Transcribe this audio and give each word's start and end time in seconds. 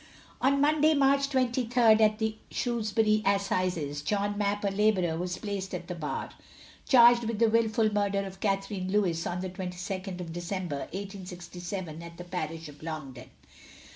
_On 0.41 0.59
Monday, 0.59 0.95
March 0.95 1.29
23, 1.29 1.79
at 1.83 2.17
the 2.17 2.35
Shrewsbury 2.49 3.21
Assizes, 3.23 4.01
John 4.01 4.35
Mapp, 4.35 4.63
a 4.63 4.71
labourer, 4.71 5.15
was 5.15 5.37
placed 5.37 5.75
at 5.75 5.87
the 5.87 5.93
bar, 5.93 6.29
charged 6.89 7.25
with 7.25 7.37
the 7.37 7.51
wilful 7.51 7.93
murder 7.93 8.25
of 8.25 8.39
Catherine 8.39 8.91
Lewis, 8.91 9.27
on 9.27 9.41
the 9.41 9.49
22nd 9.51 10.19
of 10.19 10.33
December, 10.33 10.77
1867, 10.89 12.01
at 12.01 12.17
the 12.17 12.23
parish 12.23 12.67
of 12.67 12.81
Longden. 12.81 13.29